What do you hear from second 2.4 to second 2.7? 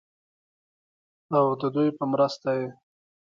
ئې